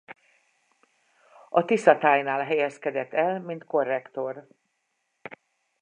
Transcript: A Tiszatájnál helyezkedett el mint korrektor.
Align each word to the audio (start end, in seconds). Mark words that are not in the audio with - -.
A 1.49 1.65
Tiszatájnál 1.65 2.41
helyezkedett 2.43 3.13
el 3.13 3.39
mint 3.41 3.63
korrektor. 3.65 4.47